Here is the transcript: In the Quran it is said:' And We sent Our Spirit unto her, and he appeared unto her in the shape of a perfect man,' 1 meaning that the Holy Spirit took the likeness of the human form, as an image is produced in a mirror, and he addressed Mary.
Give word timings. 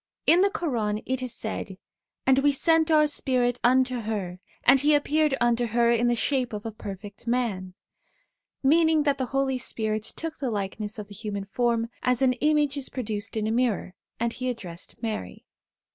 In 0.25 0.41
the 0.41 0.49
Quran 0.49 1.03
it 1.05 1.21
is 1.21 1.31
said:' 1.31 1.77
And 2.25 2.39
We 2.39 2.51
sent 2.53 2.89
Our 2.89 3.05
Spirit 3.05 3.59
unto 3.63 3.99
her, 3.99 4.39
and 4.63 4.79
he 4.79 4.95
appeared 4.95 5.37
unto 5.39 5.67
her 5.67 5.91
in 5.91 6.07
the 6.07 6.15
shape 6.15 6.53
of 6.53 6.65
a 6.65 6.71
perfect 6.71 7.27
man,' 7.27 7.75
1 8.63 8.69
meaning 8.71 9.03
that 9.03 9.19
the 9.19 9.27
Holy 9.27 9.59
Spirit 9.59 10.01
took 10.01 10.39
the 10.39 10.49
likeness 10.49 10.97
of 10.97 11.07
the 11.07 11.13
human 11.13 11.45
form, 11.45 11.87
as 12.01 12.23
an 12.23 12.33
image 12.33 12.77
is 12.77 12.89
produced 12.89 13.37
in 13.37 13.45
a 13.45 13.51
mirror, 13.51 13.93
and 14.19 14.33
he 14.33 14.49
addressed 14.49 15.03
Mary. 15.03 15.45